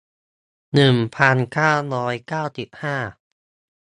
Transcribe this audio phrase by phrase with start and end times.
[0.73, 2.97] หนึ่งพันเก้าร้อยเก้าสิบห้า